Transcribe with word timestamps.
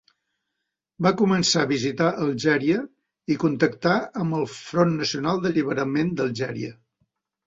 Va 1.05 1.09
començar 1.17 1.65
a 1.65 1.69
visitar 1.71 2.07
Algèria 2.23 2.79
i 3.33 3.37
contactà 3.43 3.93
amb 4.23 4.37
el 4.39 4.47
Front 4.55 4.97
Nacional 5.03 5.43
d'Alliberament 5.45 6.11
d'Algèria. 6.23 6.73